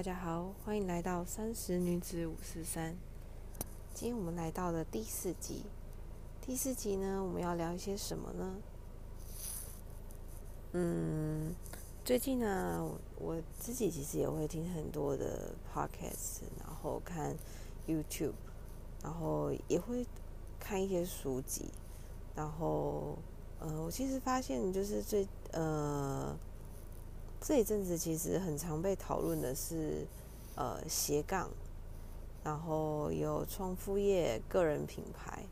[0.00, 2.96] 大家好，欢迎来到三十女子五四三。
[3.92, 5.66] 今天我们来到了第四集。
[6.40, 8.56] 第四集呢，我们要聊一些什么呢？
[10.72, 11.54] 嗯，
[12.02, 17.36] 最近呢，我自己其实也会听很多的 podcast，然后看
[17.86, 18.32] YouTube，
[19.02, 20.06] 然后也会
[20.58, 21.66] 看一些书籍。
[22.34, 23.18] 然后，
[23.58, 26.34] 呃，我其实发现就是最呃。
[27.40, 30.06] 这一阵子其实很常被讨论的是，
[30.56, 31.48] 呃，斜杠，
[32.44, 35.42] 然后有创副业、个人品牌，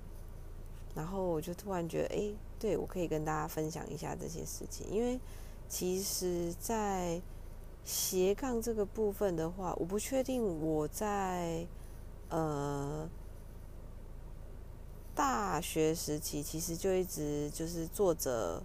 [0.95, 5.19] 然后我就突然觉得，哎，对我可以跟大家分享一下这些事情，因为
[5.66, 7.23] 其实，在
[7.84, 11.66] 斜杠这个部分的话，我不确定我在
[12.28, 13.09] 呃
[15.14, 18.62] 大学时期其实就一直就是做着。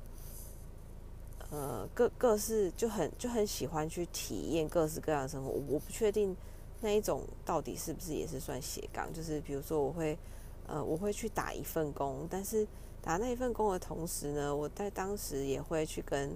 [1.54, 5.52] 呃，各各式就很就很喜欢去体验各式各样的生活。
[5.52, 6.36] 我不确定
[6.82, 9.14] 那一种到底是不是也是算斜杠。
[9.14, 10.18] 就是比如说，我会
[10.66, 12.68] 呃，我会去打一份工，但是
[13.04, 16.36] 打那一份工的同时呢，我在当时也会去跟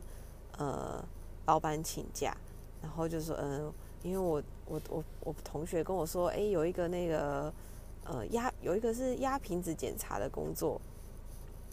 [0.55, 1.03] 呃
[1.47, 2.37] 老板请假，
[2.79, 7.51] 然后就说嗯，因为我我我我同学跟我说，哎，有一个那个
[8.03, 10.79] 呃压有一个是压瓶子检查的工作。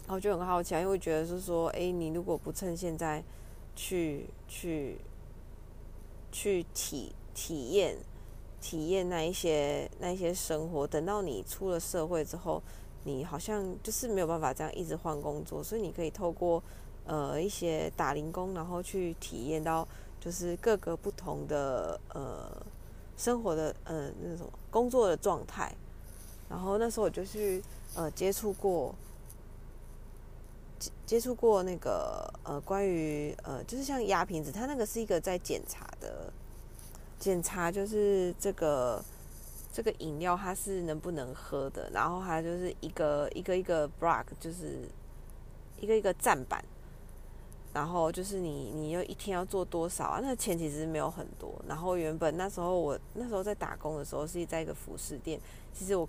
[0.07, 3.23] 然后就很好奇，因为觉得是说，哎，你如果不趁现在
[3.75, 4.99] 去去
[6.31, 7.97] 去体体验
[8.61, 12.61] 体验那一些那一些生活，等到你出了社会之后，
[13.03, 16.61] 你好像就是没有办法这样一直换工作，所以你可以透过
[17.07, 19.87] 呃一些打零工，然后去体验到
[20.19, 22.55] 就是各个不同的呃
[23.17, 25.75] 生活的呃那种工作的状态。
[26.47, 27.63] 然后那时候我就去
[27.95, 28.93] 呃接触过。
[31.05, 36.31] 接触过那个呃，关于呃，就是像压瓶子，它那个是一个在检查的
[37.19, 39.03] 检查，就是这个
[39.71, 44.87] 这个饮料它是能不能喝的，然后还就是一个一个一个 block，就是
[45.79, 46.63] 一个一个站板，
[47.73, 50.19] 然后就是你你要一天要做多少啊？
[50.21, 51.53] 那钱其实没有很多。
[51.67, 55.39] 然后原本那时候我那时候在打工的时候是在一个服饰店，
[55.73, 56.07] 其实我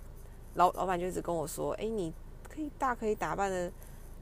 [0.55, 2.13] 老老板就一直跟我说，哎，你
[2.49, 3.71] 可以大可以打扮的。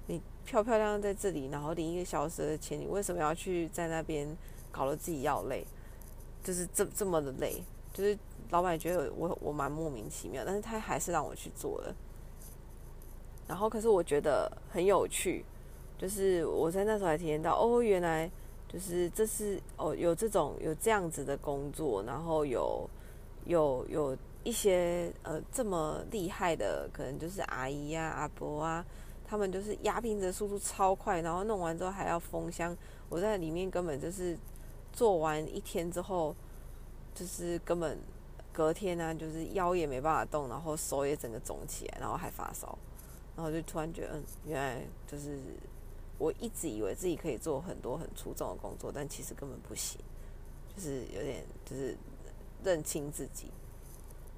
[0.08, 4.28] 你漂漂亮亮在这里，然后领一个小时的钱，你为什么要去在那边
[4.72, 5.66] 搞得自己要累？
[6.44, 8.16] 就是这这么的累，就是
[8.52, 11.96] 老板觉得我我蛮莫名其妙，但是他还是让我去做了。
[13.48, 15.44] 然后可是我觉得很有趣，
[15.98, 18.30] 就是我在那时候还体验到，哦，原来
[18.68, 22.88] 就是这是哦有这种有这样子的工作，然后有
[23.46, 28.86] 有有一些呃这么厉害的，可能就是阿姨啊、阿伯啊。
[29.28, 32.78] 他们就是压瓶子的速度超快，然后弄完之后还要封箱。
[33.10, 34.38] 我在里面根本就是
[34.94, 36.36] 做完一天之后，
[37.14, 37.98] 就是根本
[38.54, 42.78] 隔天呢，就是腰也没办法动，然后手也整个肿起来，然后还发烧。
[43.36, 45.40] 然后就突然觉得，嗯，原来就是
[46.18, 50.00] 我一直以为自己可以做很多很出众的工作，但其实根本不行，
[50.76, 51.98] 就是有点就是
[52.64, 53.52] 认清自己。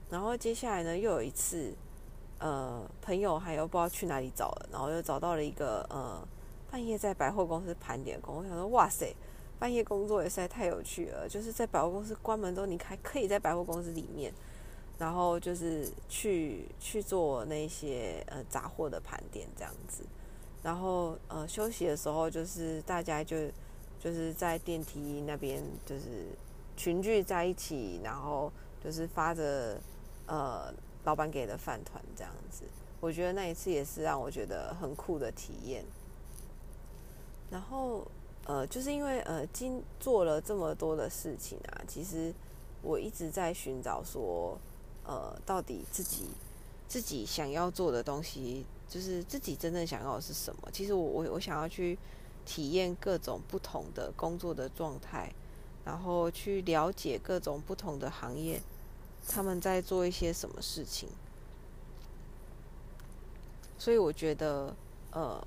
[0.09, 1.76] 然后接下来呢，又有一次。
[2.40, 6.22] 呃，朋友还有不知道去哪里找了，然后又找到了一个呃，
[6.70, 8.36] 半夜在百货公司盘点工。
[8.36, 9.16] 我想说，哇塞，
[9.58, 11.28] 半夜工作也实在太有趣了。
[11.28, 14.31] 就是在百货公司关门之后，你还可以在百货公司里面，
[15.00, 20.03] 然后就是去去做那些呃杂货的盘点这样子。
[20.62, 23.36] 然后呃休息的时候，就是大家就
[24.00, 26.28] 就是在电梯那边就是
[26.76, 28.52] 群聚在一起，然后
[28.84, 29.81] 就是发着
[30.28, 30.72] 呃。
[31.07, 32.66] 老板给的饭团这样子，
[33.00, 35.85] 我觉得那一次也是让我觉得很酷的体验。
[37.50, 38.06] 然后，
[38.44, 42.34] 呃，就是因为呃，今做了这么多的事情啊，其实
[42.81, 44.59] 我一直在寻找说，
[45.06, 46.25] 呃，到底自己
[46.90, 50.69] 自己想要做的东西，就是自己真正想要的是什么。
[50.73, 51.97] 其实我我我想要去
[52.46, 55.34] 体验各种不同的工作的状态，
[55.85, 58.61] 然后去了解各种不同的行业。
[59.29, 61.09] 他们在做一些什么事情，
[63.78, 64.74] 所以我觉得
[65.12, 65.40] 呃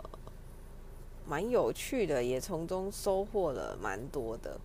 [1.27, 4.61] 蛮有趣的，也从中收获了蛮多的。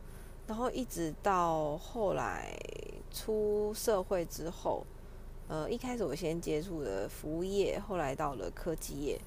[0.48, 2.56] 然后一直到后来
[3.12, 4.86] 出社会之后，
[5.48, 9.20] 呃，一开始我先接触的服务业，后来到了科技业。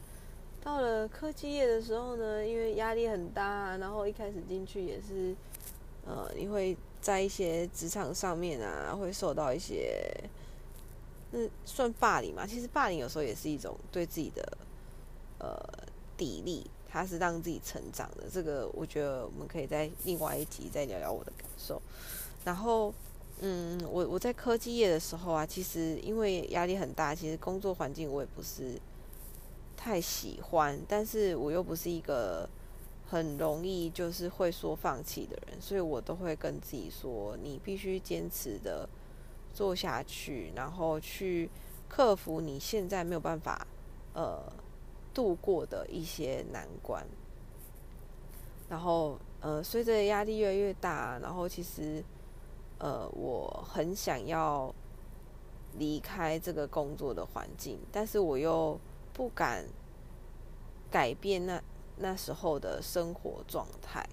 [0.62, 5.34] 到了科技业的时候呢，因为压力很大，然后一开始进去也是
[6.06, 6.76] 呃，你会。
[7.00, 10.02] 在一些职场上面啊，会受到一些，
[11.30, 12.46] 那算霸凌嘛？
[12.46, 14.58] 其实霸凌有时候也是一种对自己的
[15.38, 15.56] 呃
[16.16, 18.24] 砥砺，它是让自己成长的。
[18.32, 21.80] 这个我觉得我们可以在另外一集再聊聊我的感受。
[22.44, 22.92] 然后
[23.40, 28.80] 嗯，我我在科技业的时候啊，其实因为压力很大，其实工作环境我也不是
[29.76, 32.48] 太喜欢，但是我又不是一个
[33.08, 38.88] 很容易就是会说放弃的人，所以我都会跟自己说，你必须坚持的
[39.52, 41.48] 做下去，然后去
[41.88, 43.66] 克服你现在没有办法
[44.12, 44.40] 呃
[45.14, 47.06] 度过的一些难关。
[48.68, 52.04] 然后呃，随着压力越来越大，然后其实。
[52.80, 54.72] 呃，我很想要
[55.78, 58.78] 离开这个工作的环境，但是我又
[59.12, 59.64] 不敢
[60.88, 61.60] 改变那
[61.98, 64.06] 那时候的生活状态，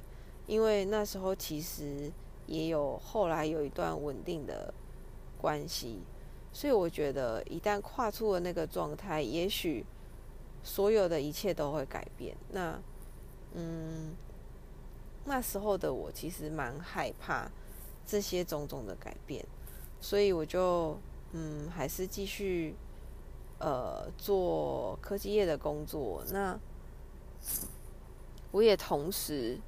[0.47, 2.11] 因为那时候其实
[2.47, 4.73] 也有后来有一段稳定的
[5.39, 5.99] 关系，
[6.51, 9.85] 所以我觉得一旦跨出了那个状态，也许
[10.63, 12.35] 所有的一切都会改变。
[12.51, 12.79] 那
[13.53, 14.15] 嗯，
[15.25, 17.49] 那时候的我其实蛮害怕。
[18.07, 19.43] 这些种种的改变，
[19.99, 20.95] 所以我就
[21.31, 22.75] 嗯，还是继续
[23.57, 26.23] 呃做科技业的工作。
[26.31, 26.55] 那
[28.55, 29.59] 我也同时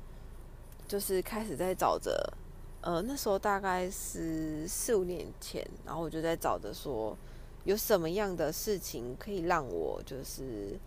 [0.88, 2.34] 就是开始在找着，
[2.80, 7.18] 呃，那时候大概是四五年前，然后我就在找着说，
[7.66, 10.80] 有什么样的事情可以让我就是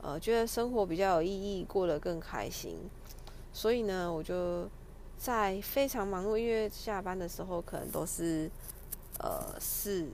[0.00, 2.78] 呃觉得生活比较有意义，过得更开心。
[3.52, 4.68] 所以呢，我就。
[5.20, 8.48] 在非常忙碌，因为下班的时候可能都是
[9.18, 10.06] 呃四，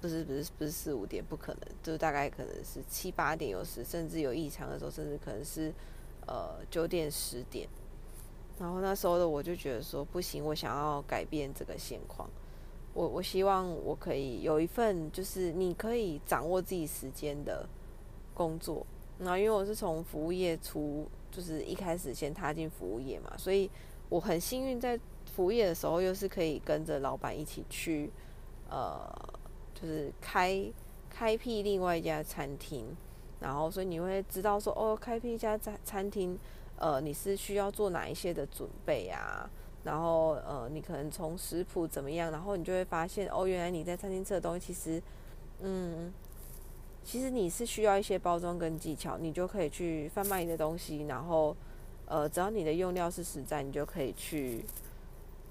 [0.00, 5.70] 不是不是不是四五点，不可能，就大概可能是七八点有时，甚至有异常的时候，甚至可能是
[6.26, 7.68] 呃九点十点。
[8.58, 12.28] 然后那时候的我就觉得说不行，我想要改变这个现况。
[12.94, 17.68] 我我希望我可以有一份就是你可以掌握自己时间的
[18.34, 18.86] 工作。
[19.18, 23.70] 那因为我是从服务业出，就是一开始先踏进服务业嘛，所以。
[24.08, 28.12] 我很幸运，在服务业的时候，又是可以跟着老板一起去，
[28.68, 29.10] 呃，
[29.72, 30.70] 就是开
[31.08, 32.94] 开辟另外一家餐厅，
[33.42, 36.38] 然后所以你会知道说，哦，开辟一家餐餐厅，
[36.76, 39.50] 呃，你是需要做哪一些的准备啊？
[39.84, 45.02] 然后呃，你可能从食谱怎么样，然后你就会发现，哦，原来你在餐厅吃的东西，其实，
[45.60, 46.12] 嗯，
[47.02, 51.56] 其实你是需要一些包装跟技巧，你就可以去贩卖你的东西，然后。
[52.04, 54.62] 呃，只要你的用料是实在，你就可以去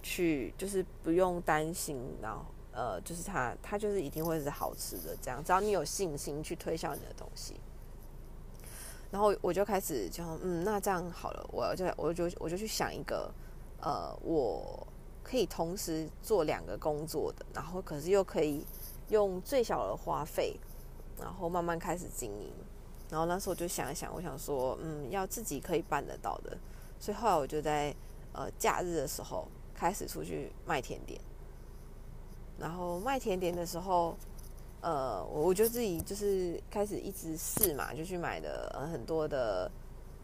[0.04, 5.44] 去，就是不用担心，然后呃，就是它它就是一定会是好吃的，这样。
[5.44, 7.56] 只要你有信心去推销你的东西，
[9.12, 13.30] 然后我就开始就嗯，那这样好了，我就我就我就去想一个
[13.82, 14.88] 呃，我
[15.22, 18.66] 可以同时做两个工作的，然后可是又可以
[19.10, 20.58] 用最小的花费，
[21.20, 22.54] 然后慢慢开始经营。
[23.10, 26.58] 然后那时候我就想一想，我想说，嗯，要自己可以办得到的，
[26.98, 27.94] 所以后来我就在
[28.32, 31.20] 呃假日的时候开始出去卖甜点。
[32.58, 34.16] 然后卖甜点的时候，
[34.82, 39.72] 呃，我就自己就是开始一直试嘛，就去买的很多的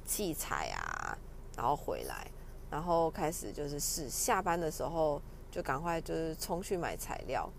[0.06, 1.18] 器材啊，
[1.56, 2.28] 然后回来，
[2.70, 4.10] 然后开始就是试。
[4.10, 5.22] 下班的时候
[5.52, 7.50] 就赶快就是冲去买材料，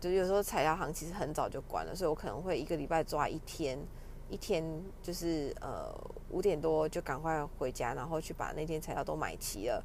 [0.00, 3.78] 就有时候材料行其实很早就关了，所以我可能会一个礼拜抓一天。
[4.30, 4.64] 一天
[5.02, 5.94] 就是呃
[6.30, 9.84] 五点多就赶快回家，然后去把那天材料都买齐了，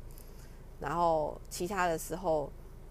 [0.80, 2.50] 然后其他的时候，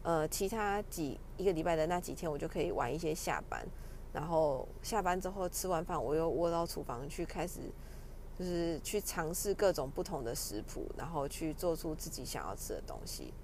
[0.08, 3.62] 呃，其他几一个礼拜的那几天，我就可以晚一些下班，
[4.10, 7.60] 然后下班之后吃完饭，我又窝到厨房去开始，
[8.34, 13.34] 就是去尝试各种不同的食谱，然后去做出自己想要吃的东西。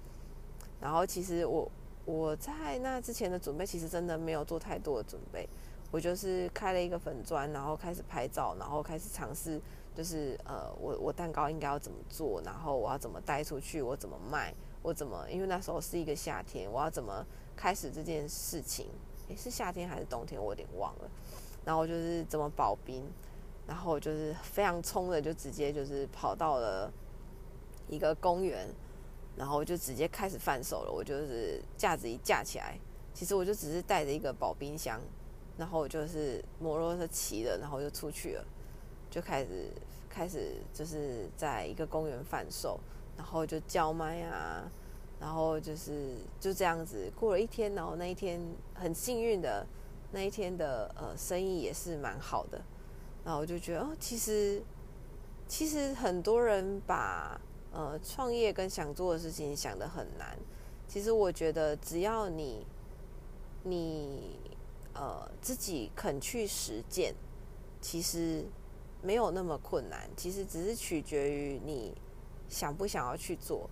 [0.81, 1.71] 然后其实我
[2.03, 5.47] 我在那之前的准备，其实真的没有做太多的准备。
[5.91, 9.61] 我就是开了一个粉砖，然后开始拍照，然后开始尝试，
[9.93, 14.51] 就是呃，我我蛋糕应该要怎么做，然后我要怎么带出去，我怎么卖，
[14.85, 17.25] 我怎么，因为那时候是一个夏天，我要怎么
[17.55, 18.85] 开始这件事情？
[19.29, 20.39] 诶，是夏天还是冬天？
[20.39, 21.09] 我有点忘了。
[21.65, 23.03] 然后就是怎么保冰，
[23.65, 26.93] 然后就是非常冲的，就直接就是跑到了
[27.87, 28.67] 一个公园，
[29.35, 30.91] 然后就直接开始贩售了。
[30.91, 32.77] 我就是架子一架起来，
[33.11, 35.01] 其实我就只是带着一个保冰箱。
[35.57, 38.45] 然后就是摩托车骑了，然后就出去了，
[39.09, 39.71] 就开始
[40.09, 42.77] 开始就是在一个公园贩售，
[43.17, 44.63] 然后就叫卖啊，
[45.19, 48.39] 然后就是就这样子过了一天，然后那一天
[48.73, 49.65] 很幸运的
[50.11, 52.61] 那一天的呃生意也是蛮好的，
[53.23, 54.61] 然后我就觉得哦，其实
[55.47, 57.39] 其实很多人把
[57.71, 60.37] 呃创业跟想做的事情想得很难，
[60.87, 62.65] 其实我觉得只要你
[63.63, 64.39] 你。
[64.97, 67.13] 呃，自己肯去实践，
[67.81, 68.45] 其实
[69.01, 70.09] 没有那么困难。
[70.15, 71.93] 其实只是取决于你
[72.55, 73.69] 想不想要去做。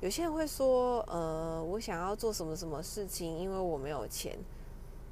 [0.00, 4.36] 有些人会说，呃，我想要做什么什么事情，因为我没有钱。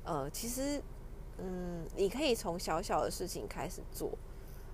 [0.03, 0.83] 呃，其实，
[1.39, 4.11] 嗯，你可以从小小的事情开始做。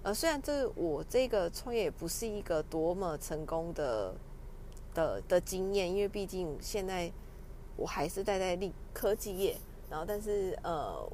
[0.03, 4.15] 呃，虽然这我这个创业不是一个多么成功的
[4.95, 7.13] 的的经验，因为毕竟现在
[7.77, 9.59] 我还是待在立科技业，
[9.91, 11.07] 然后但是呃，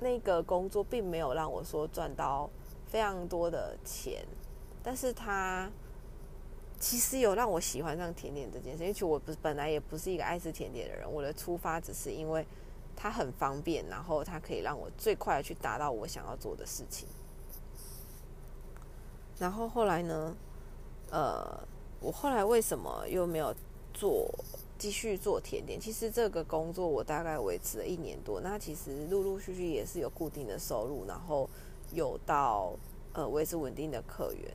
[0.00, 2.50] 那个工作并没有让我说赚到
[2.86, 4.26] 非常多的钱，
[4.84, 5.68] 但是它。
[6.80, 12.44] 其实有让我喜欢上甜点这件事，因为其实我不是本来也不是一个爱吃甜点的人，我的出发只是因为
[12.94, 17.08] 它很方便，然后它可以让我最快的去达到我想要做的事情。
[19.38, 20.36] 然后后来呢，
[21.10, 21.58] 呃，
[22.00, 23.54] 我后来为什么又没有
[23.94, 24.28] 做
[24.76, 25.80] 继续做甜点？
[25.80, 31.48] 其实这个工作我大概维持了一年多，那其实陆陆续续也是有固定的收入，然后
[31.92, 32.74] 有到
[33.14, 34.54] 呃维持稳定的客源，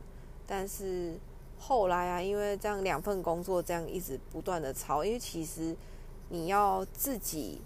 [0.49, 1.13] 但是。
[1.61, 5.75] 后来啊，因为这样两份工作这样一直不断的操，因为其实
[6.29, 7.59] 你要自己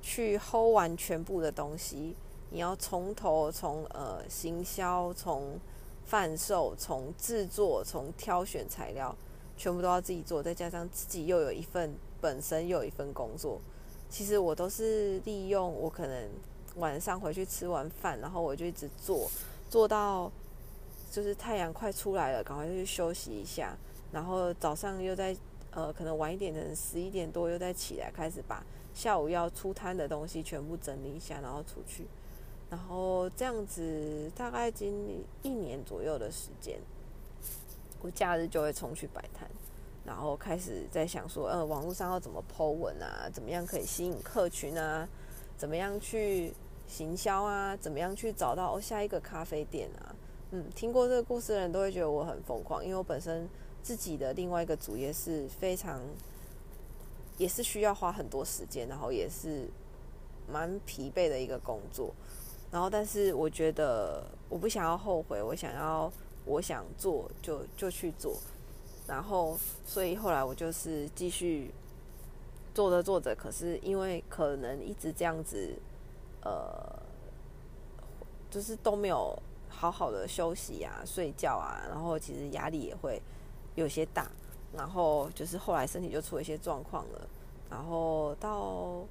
[0.00, 2.14] 去 hold 完全部的东西，
[2.50, 5.58] 你要从头从呃行销、从
[6.06, 9.12] 贩售、从制作、从挑选材料，
[9.56, 13.60] 全部都要自己做，再加上自己又有一份本身又有一份工作，
[14.08, 16.30] 其实我都是利用我可能
[16.76, 19.28] 晚上回去吃完饭，然后我就一直做
[19.68, 20.30] 做到。
[21.10, 23.76] 就是太阳快出来了，赶快去休息一下，
[24.12, 25.36] 然后早上又在
[25.70, 28.62] 呃可能晚一点的十一点多又再起来，开始把
[28.94, 32.06] 下午要出摊的东西全部整理一下，然后出去，
[32.68, 36.78] 然后这样子大概经历一年左右的时间，
[38.00, 39.48] 我假日就会冲去摆摊，
[40.04, 45.08] 然后开始在想说，呃，网络上要怎么 Po 文啊，怎么样可以吸引客群啊，
[45.56, 46.52] 怎么样去
[46.86, 50.07] 行销啊，怎么样去找到哦下一个咖啡店啊。
[50.50, 53.46] 嗯，听过这个故事的人都会觉得我很疯狂，因为我本身
[53.82, 56.00] 自己的另外一个主业是非常，
[57.36, 59.68] 也是需要花很多时间，然后也是
[60.50, 62.14] 蛮疲惫的一个工作。
[62.70, 66.10] 然后，但是我觉得我不想要后悔，我想要
[66.46, 68.34] 我想做就就去做。
[69.06, 71.70] 然后，所以后来我就是继续
[72.74, 75.74] 做着做着，可是因为可能一直这样子，
[76.42, 77.02] 呃，
[78.50, 79.38] 就是都没有。
[79.68, 83.20] 好好的休息啊，睡觉啊，然后其实压力也会
[83.74, 84.30] 有些大，
[84.72, 87.28] 然后就是后来身体就出了一些状况了，
[87.70, 89.04] 然后到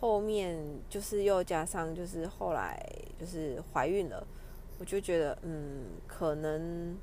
[0.00, 0.58] 后面
[0.88, 2.84] 就是又加上就是后来
[3.18, 4.26] 就是怀孕了，
[4.78, 6.96] 我就觉得嗯，可能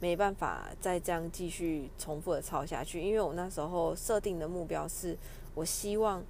[0.00, 5.16] 没办法再这样继续重复的抄下去，因为我那时候设定的目标是
[5.54, 6.24] 我希望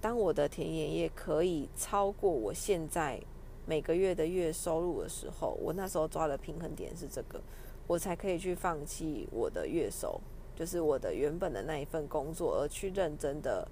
[0.00, 3.20] 当我的田野业可以超过我现在。
[3.66, 7.40] 每个月的月收入的时候，我那时候抓的平衡点是这个，
[7.86, 10.20] 我才可以去放弃我的月收，
[10.54, 13.66] 就是我的原本的那一份工作，而去认真的，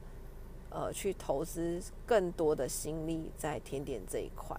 [0.71, 4.57] 呃，去投资更多的心力在甜点这一块。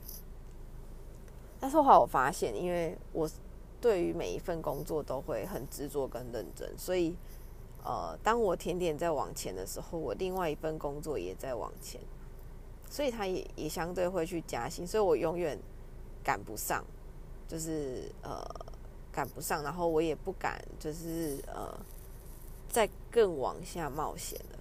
[1.59, 3.29] 但是后来我发现，因为我
[3.81, 7.15] 对于每一份工作都会很执着跟认真，所以，
[7.83, 11.99] 呃，当我甜点在往前的时候，我另外一份工作也在往前。
[12.93, 15.57] 所以他也也相对会去加薪，所以我永远
[16.23, 16.85] 赶不上，
[17.47, 18.39] 就是呃
[19.11, 21.75] 赶不上，然后我也不敢就是呃
[22.69, 24.59] 再更往下冒险了，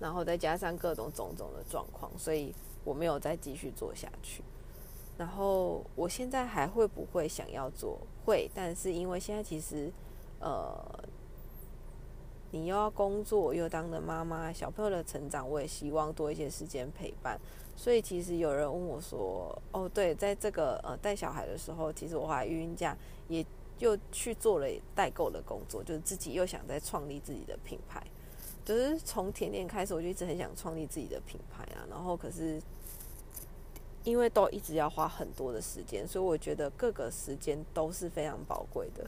[0.00, 4.42] 然后再加上各种种种的状况，所以我没有再继续做下去。
[5.18, 7.98] 然后我现在还会不会想要做？
[8.24, 9.92] 会，但是因为现在其实
[10.40, 11.03] 呃。
[12.54, 17.36] 你又要工作，又当了妈妈，小朋友的成长，我也希望多一些时间陪伴。
[17.74, 22.96] 所以其实有人问我说：“哦，对，在这个呃带小孩的时候，其实我怀孕假
[23.26, 23.44] 也
[23.80, 28.00] 又去做了代购的工作，就是自己又想再创立自己的品牌。
[28.64, 31.82] 就是从甜点开始，我就一直很想创立自己的品牌啊。
[31.90, 32.62] 然后可是
[34.04, 39.04] 因为都一直要花很多的时间，所以我觉得各个时间都是非常宝贵的。”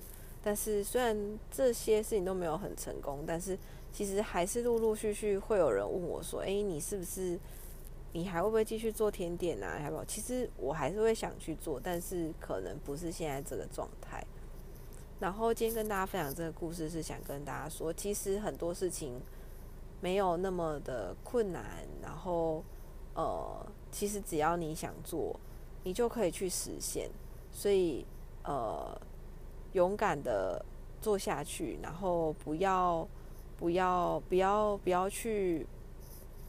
[0.46, 3.58] 但是虽然这些事情都没有很成功，但是
[3.90, 7.36] 其实还是陆陆续续会有人问我说：“哎，你是不是
[8.12, 9.80] 你还会不会继续做甜点啊？
[9.82, 14.24] 要不要？”其实我还是会想去做，但是可能不是现在这个状态。
[15.18, 19.20] 然后今天跟大家分享这个故事，是想跟大家说，其实很多事情
[20.00, 21.84] 没有那么的困难。
[22.00, 22.62] 然后
[23.14, 25.34] 呃，其实只要你想做，
[25.82, 27.10] 你就可以去实现。
[27.50, 28.06] 所以
[28.44, 28.96] 呃。
[29.76, 30.64] 勇敢的
[31.02, 33.06] 做下去，然后不要
[33.59, 35.66] 不要不要不要去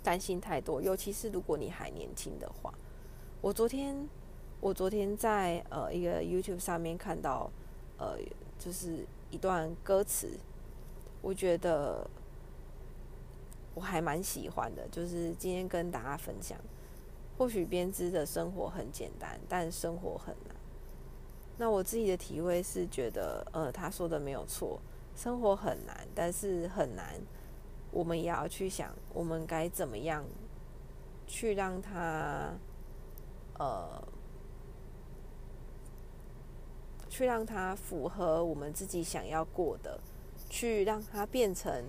[0.02, 2.74] 担心太多，尤其是如果你还年轻的话。
[3.42, 4.08] 我昨天
[4.62, 7.52] 我昨天在呃一个 YouTube 上面看到，
[7.98, 8.18] 呃，
[8.58, 10.40] 就是一段歌词，
[11.22, 12.10] 我觉得
[13.76, 16.58] 我还蛮喜欢的，就是今天跟大家分享。
[17.38, 20.57] 或许编织的生活很简单，但生活很难。
[21.58, 24.80] 那我自己的体会是觉得，呃，他说的没有错，
[25.16, 27.20] 生活很难，但是很难，
[27.92, 30.24] 我们也要去想，我们该怎么样
[31.26, 32.54] 去让他，
[33.58, 34.08] 呃，
[37.10, 40.00] 去让他符合我们自己想要过的，
[40.50, 41.84] 去让它变成，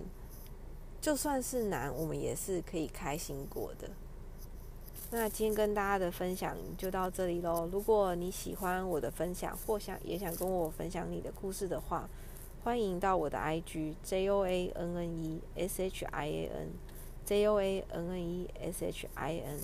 [0.98, 3.90] 就算是难，我们也是可以开心过的。
[5.10, 7.66] 那今天跟大家的分享就到这里喽。
[7.72, 12.06] 如果你喜欢我的分享，或想也想跟我分享你的故事的话，
[12.62, 16.68] 欢迎到我的 IG J O A N N E S H I A N
[17.24, 19.58] J O A N N E S H I N，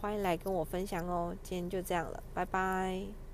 [0.00, 1.32] 欢迎来跟我分享哦。
[1.44, 3.27] 今天就这样了，拜拜。